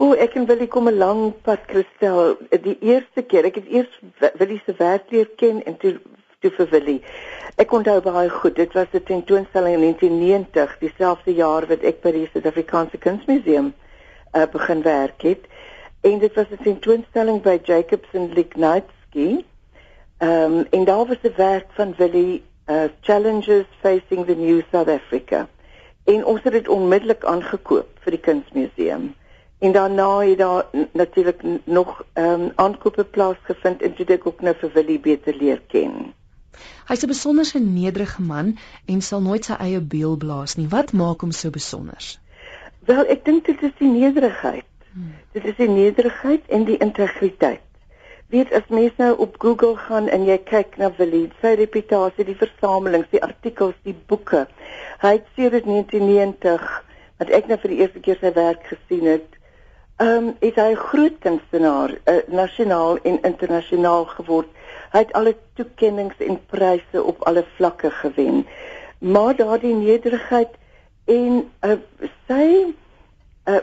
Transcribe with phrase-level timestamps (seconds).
[0.00, 2.38] O, ek en Willie kom 'n lang pad, Christel.
[2.48, 3.98] Die eerste keer, ek het eers
[4.40, 5.98] Willie se werk leer ken en toe
[6.40, 7.02] toe vir Willie.
[7.60, 12.14] Ek onthou baie goed, dit was 'n tentoonstelling in 1990, dieselfde jaar wat ek by
[12.16, 13.74] die Suid-Afrikaanse Kunsmuseum
[14.32, 15.44] uh, begin werk het.
[16.00, 19.44] En dit was 'n tentoonstelling by Jacobson Lignitsky.
[20.18, 24.88] Ehm um, en daar was 'n werk van Willie, uh, Challenges Facing the New South
[24.88, 25.48] Africa.
[26.04, 29.14] En ons het dit onmiddellik aangekoop vir die Kunsmuseum.
[29.60, 34.54] En daarna het daar natuurlik nog ehm um, aankope plaasgevind en toe ek ook nou
[34.60, 36.14] vir Willie beter leer ken.
[36.88, 40.68] Hy's 'n besonderse nederige man en sal nooit sy eie beel blaas nie.
[40.68, 42.18] Wat maak hom so besonder?
[42.88, 44.64] Wel, ek dink dit is die nederigheid.
[44.92, 45.12] Hmm.
[45.32, 47.60] Dit is die nederigheid en die integriteit.
[48.30, 52.38] Weet as mens nou op Google gaan en jy kyk na Willie, sy reputasie, die
[52.38, 54.46] versamelings, die artikels, die boeke.
[55.02, 56.84] Hy het sedert 1990
[57.18, 59.39] wat ek nou vir die eerste keer sy werk gesien het,
[60.00, 64.48] ehm um, is hy 'n groot kunstenaar, uh, nasionaal en internasionaal geword.
[64.92, 68.46] Hy het alle toekenninge en pryse op alle vlakke gewen.
[68.98, 70.48] Maar daardie nederigheid
[71.04, 71.76] en uh,
[72.28, 72.74] sy
[73.44, 73.58] uh,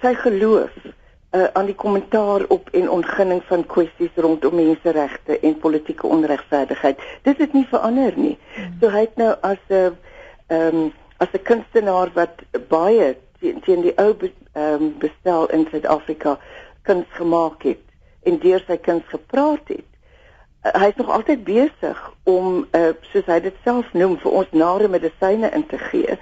[0.00, 6.06] sy geloof uh, aan die kommentaar op en ontginning van kwessies rondom menseregte en politieke
[6.06, 7.00] onregverdigheid.
[7.22, 8.38] Dit het nie verander nie.
[8.54, 8.72] Hmm.
[8.80, 9.92] So hy het nou as 'n
[10.46, 16.38] ehm um, as 'n kunstenaar wat baie teen die ou ehm um, bestel in Suid-Afrika
[16.82, 17.82] kuns gemaak het
[18.22, 19.88] en deur sy kuns gepraat het.
[20.62, 24.52] Uh, hy is nog altyd besig om uh, soos hy dit self noem vir ons
[24.52, 26.18] nare medisyne in te gee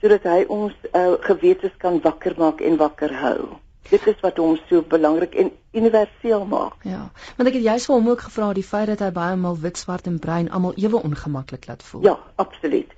[0.00, 3.54] sodat hy ons uh, gewetes kan wakker maak en wakker hou.
[3.88, 6.84] Dit is wat hom so belangrik en universeel maak.
[6.88, 7.10] Ja.
[7.36, 9.80] Want ek het juist vir hom ook gevra die feit dat hy baie maal wit,
[9.80, 12.04] swart en bruin almal ewe ongemaklik laat voel.
[12.08, 12.92] Ja, absoluut.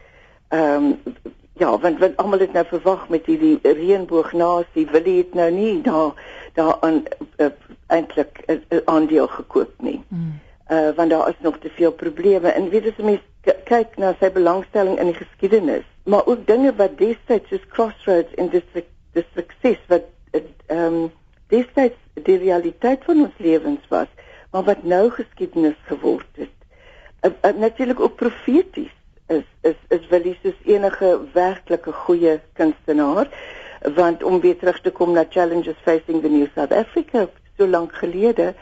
[0.55, 5.50] Ehm um, ja, want want almal het nou verwag met hierdie reënboognasie, wil dit nou
[5.50, 6.12] nie daar
[6.56, 7.02] daaraan
[7.36, 7.46] uh,
[7.86, 10.02] eintlik 'n uh, aandeel gekoop nie.
[10.08, 10.40] Mm.
[10.70, 13.20] Uh want daar is nog te veel probleme en weet as mens
[13.64, 18.48] kyk na sy belangstelling in die geskiedenis, maar ook dinge wat destyds soos Crossroads en
[18.48, 20.02] dis die sukses wat
[20.33, 21.12] ehm um,
[21.48, 24.08] destyds die realiteit van ons lewens was,
[24.50, 26.55] maar wat nou geskiedenis geword het.
[27.22, 28.95] Uh, uh, Natuurlik ook profeties
[29.27, 33.29] is is is Willie soos enige werklike goeie kunstenaar
[33.95, 37.95] want om weer terug te kom na challenges facing the new South Africa so lank
[37.95, 38.55] gelede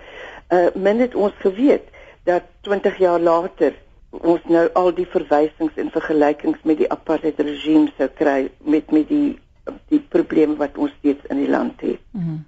[0.52, 1.88] uh min het ons geweet
[2.24, 3.74] dat 20 jaar later
[4.10, 9.08] ons nou al die verwysings en vergelykings met die apartheid regime sou kry met met
[9.08, 9.38] die
[9.88, 12.00] die probleme wat ons steeds in die land het.
[12.10, 12.42] Mm -hmm.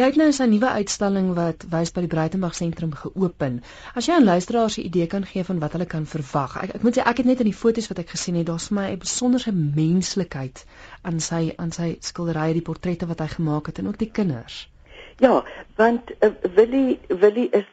[0.00, 3.62] Jy het nou 'n nuwe uitstalling wat wys by die Breitenberg sentrum geopen.
[3.94, 6.56] As jy aan luisteraars 'n idee kan gee van wat hulle kan verwag.
[6.62, 8.68] Ek ek moet sê ek het net in die foto's wat ek gesien het, daar's
[8.68, 10.64] vir my 'n besonderse menslikheid
[11.02, 14.70] aan sy aan sy skilderye, die portrette wat hy gemaak het en ook die kinders.
[15.18, 15.44] Ja,
[15.76, 17.66] want uh, Willie Willie is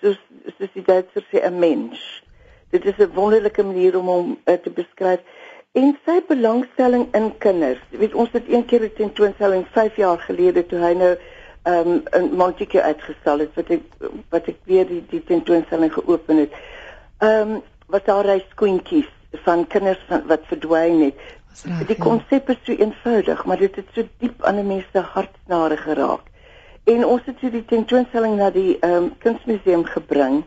[0.00, 0.18] soos
[0.58, 2.22] soos die Duitsers sê 'n mens.
[2.70, 5.20] Dit is 'n wonderlike manier om hom uh, te beskryf
[5.72, 7.80] en sy belangstelling in kinders.
[7.90, 11.16] Jy weet ons het een keer 'n tentoonstelling 5 jaar gelede toe hy nou
[11.64, 13.82] um, 'n Montieke uitgestel het wat ek
[14.28, 16.52] wat ek weer die die tentoonstelling geopen het.
[17.18, 19.08] Ehm um, wat daar hy skoentjies
[19.44, 21.14] van kinders van, wat verdwyn het.
[21.64, 24.98] Raak, die konsep is so eenvoudig, maar dit het so diep aan 'n mens se
[24.98, 26.22] hartsnare geraak.
[26.84, 30.44] En ons het hierdie tentoonstelling na die ehm um, kunsmuseum gebring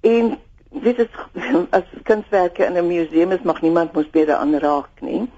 [0.00, 0.38] en
[0.70, 1.08] dit is
[1.78, 5.28] as kunswerke in 'n museum is mag niemand mos beter aanraak nie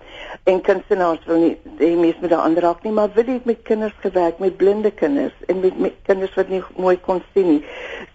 [0.44, 3.96] en kunstenaars wil nie die mense met daardie raak nie maar wil jy met kinders
[4.04, 7.64] gewerk met blinde kinders en met, met kinders wat nie mooi kon sien nie.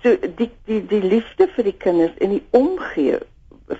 [0.04, 3.20] So die die die liefde vir die kinders en die omgee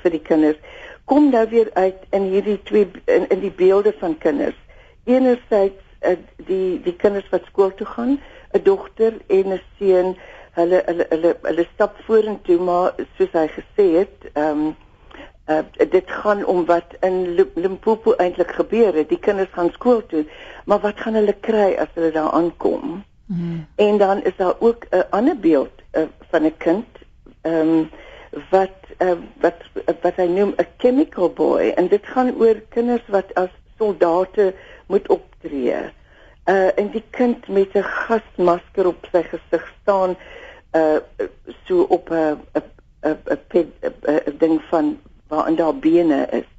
[0.04, 0.60] vir die kinders
[1.06, 4.56] kom nou weer uit in hierdie twee in, in die beelde van kinders.
[5.06, 6.16] Enerzijds uh,
[6.48, 8.20] die die kinders wat skool toe gaan
[8.54, 10.16] 'n dogter en 'n seun
[10.58, 14.76] hulle hulle hulle hulle stap vorentoe maar soos hy gesê het ehm um,
[15.48, 15.60] uh,
[15.90, 19.10] dit gaan om wat in Limpopo eintlik gebeur het.
[19.10, 20.26] Die kinders gaan skool toe,
[20.66, 23.04] maar wat gaan hulle kry as hulle daar aankom?
[23.26, 23.66] Mm.
[23.76, 26.88] En dan is daar ook 'n ander beeld uh, van 'n kind
[27.42, 27.90] ehm um,
[28.50, 29.60] wat uh, wat
[30.02, 34.54] wat hy noem 'n chemical boy en dit gaan oor kinders wat as soldate
[34.88, 35.76] moet optree.
[36.46, 40.16] Uh en die kind met 'n gasmasker op sy gesig staan
[40.76, 40.98] uh
[41.66, 43.18] so op 'n 'n
[44.28, 46.50] 'n ding van waarin daar bene is.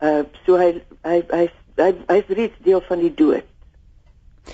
[0.00, 3.46] Uh so hy hy hy hy hy's reeds deel van die dood.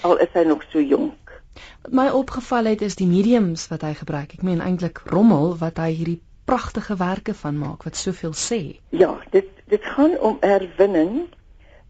[0.03, 1.43] Al is hy nog so jonk.
[1.83, 4.35] Wat my opgeval het is die mediums wat hy gebruik.
[4.35, 8.81] Ek meen eintlik rommel wat hy hierdie pragtige werke van maak wat soveel sê.
[8.91, 11.25] Ja, dit dit gaan om herwinning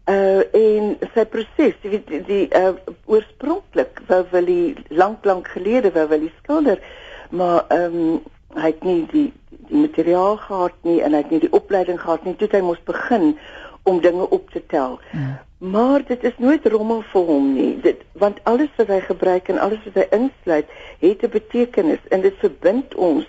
[0.05, 2.75] uh en sy proses die die, die uh
[3.09, 6.83] oorspronklik wou wil hy lank lank gelede wou wil hy skilder
[7.33, 8.19] maar ehm um,
[8.55, 9.44] hy het nie die die
[9.75, 13.35] materiaal gehad nie en hy het nie die opleiding gehad nie toe hy moes begin
[13.83, 14.99] om dinge op te tel.
[15.11, 15.43] Ja.
[15.57, 17.71] Maar dit is nooit rommel vir hom nie.
[17.81, 20.69] Dit want alles wat hy gebruik en alles wat hy insluit,
[20.99, 23.25] het 'n betekenis en dit verbind ons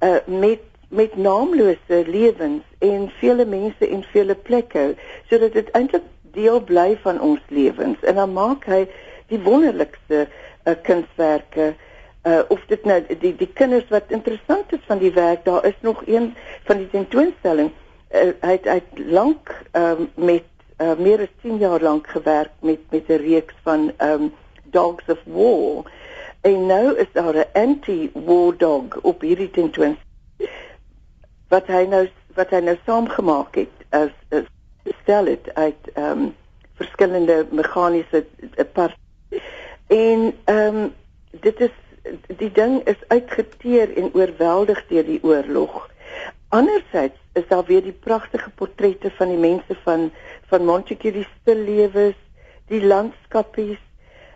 [0.00, 4.94] uh met met naamlose lewens en vele mense en vele plekke
[5.28, 8.88] sodat dit eintlik deel bly van ons lewens en dan maak hy
[9.26, 10.26] die wonderlikste
[10.64, 11.91] uh, kunswerke uh,
[12.48, 16.02] of dit nou die die kinders wat interessant is van die werk daar is nog
[16.06, 16.34] een
[16.64, 17.72] van die tentoonstelling.
[18.12, 20.46] Uh, hy het, hy het lank um, met
[20.78, 24.32] uh, meer as 10 jaar lank gewerk met met 'n reeks van um,
[24.62, 25.90] dogs of war.
[26.40, 29.98] En nou is daar 'n anti-war dog op hierdie tentoonstelling
[31.52, 34.48] wat hy nou wat hy nou saamgemaak het as, as
[35.02, 36.30] stel dit uit ehm um,
[36.80, 38.24] verskillende meganiese
[38.56, 38.96] eh, part
[39.92, 40.92] en ehm um,
[41.44, 41.74] dit is
[42.36, 45.88] die ding is uitgeteer en oorweldig deur die oorlog.
[46.52, 50.10] Andersins is daar weer die pragtige portrette van die mense van
[50.50, 52.18] van Montecchi se lewens,
[52.68, 53.78] die landskappe.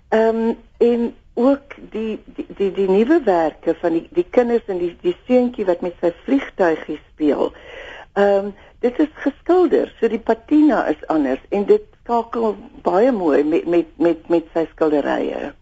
[0.09, 4.95] Ehm um, en ook die die die, die nuwewerke van die die kinders en die
[5.03, 7.53] die seentjie wat met sy vliegtuigie speel.
[8.15, 13.45] Ehm um, dit is geskilder, so die patina is anders en dit skakel baie mooi
[13.45, 15.53] met met met met sy skilderye.